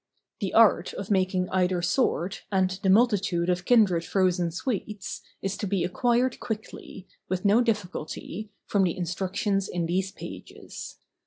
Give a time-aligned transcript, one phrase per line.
[0.39, 5.67] The art of making either sort, and the multitude of kindred frozen sweets, is to
[5.67, 10.97] be acquired quickly, with no difficulty, from the instructions in these pages.